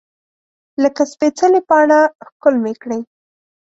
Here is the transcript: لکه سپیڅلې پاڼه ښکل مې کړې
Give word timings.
لکه 0.83 1.01
سپیڅلې 1.11 1.61
پاڼه 1.69 1.99
ښکل 2.27 2.55
مې 2.63 2.73
کړې 2.81 2.99